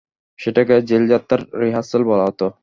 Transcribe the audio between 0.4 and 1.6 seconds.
সেটাকে জেলযাত্রার